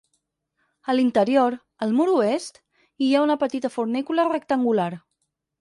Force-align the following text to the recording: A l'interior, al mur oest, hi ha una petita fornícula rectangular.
A 0.93 0.95
l'interior, 0.99 1.57
al 1.87 1.93
mur 1.99 2.07
oest, 2.15 2.59
hi 3.05 3.13
ha 3.19 3.23
una 3.29 3.39
petita 3.47 3.75
fornícula 3.77 4.29
rectangular. 4.35 4.91